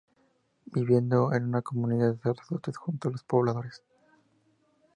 [0.65, 3.83] Viviendo en una comunidad de sacerdotes junto a los pobladores.